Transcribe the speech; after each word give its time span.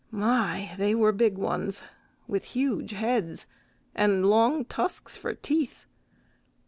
My! 0.09 0.71
they 0.79 0.95
were 0.95 1.11
big 1.11 1.37
ones, 1.37 1.83
with 2.27 2.43
huge 2.43 2.93
heads 2.93 3.45
and 3.93 4.27
long 4.27 4.65
tusks 4.65 5.15
for 5.15 5.35
teeth. 5.35 5.85